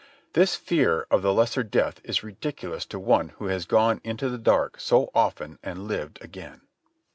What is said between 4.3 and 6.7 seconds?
dark so often and lived again.